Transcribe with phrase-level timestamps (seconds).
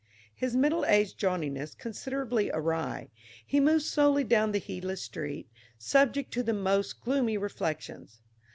[0.33, 3.11] His middle aged jauntiness considerably awry,
[3.45, 8.19] he moved slowly down the heedless street, subject to the most gloomy reflections.